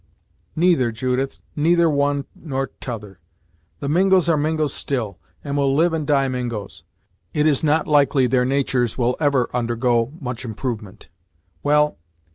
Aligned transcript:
"Neither, 0.55 0.91
Judith 0.91 1.37
neither 1.55 1.87
one 1.87 2.25
nor 2.33 2.71
t'other. 2.79 3.19
The 3.81 3.87
Mingos 3.87 4.27
are 4.27 4.35
Mingos 4.35 4.73
still, 4.73 5.19
and 5.43 5.55
will 5.55 5.75
live 5.75 5.93
and 5.93 6.07
die 6.07 6.27
Mingos; 6.27 6.81
it 7.35 7.45
is 7.45 7.63
not 7.63 7.85
likely 7.85 8.25
their 8.25 8.43
natur's 8.43 8.97
will 8.97 9.15
ever 9.19 9.47
undergo 9.53 10.11
much 10.19 10.43
improvement. 10.43 11.09
Well! 11.61 11.99